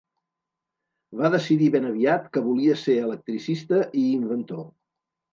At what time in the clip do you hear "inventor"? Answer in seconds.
4.21-4.65